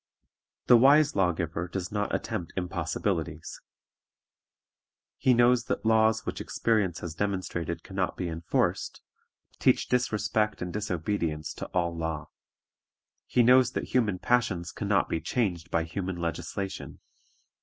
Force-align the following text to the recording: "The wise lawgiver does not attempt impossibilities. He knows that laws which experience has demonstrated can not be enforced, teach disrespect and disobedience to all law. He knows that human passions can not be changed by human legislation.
"The 0.65 0.77
wise 0.77 1.15
lawgiver 1.15 1.67
does 1.67 1.91
not 1.91 2.15
attempt 2.15 2.53
impossibilities. 2.57 3.61
He 5.19 5.31
knows 5.35 5.65
that 5.65 5.85
laws 5.85 6.25
which 6.25 6.41
experience 6.41 7.01
has 7.01 7.13
demonstrated 7.13 7.83
can 7.83 7.97
not 7.97 8.17
be 8.17 8.27
enforced, 8.27 9.03
teach 9.59 9.87
disrespect 9.89 10.59
and 10.59 10.73
disobedience 10.73 11.53
to 11.53 11.67
all 11.67 11.95
law. 11.95 12.29
He 13.27 13.43
knows 13.43 13.73
that 13.73 13.89
human 13.93 14.17
passions 14.17 14.71
can 14.71 14.87
not 14.87 15.07
be 15.07 15.21
changed 15.21 15.69
by 15.69 15.83
human 15.83 16.15
legislation. 16.15 16.99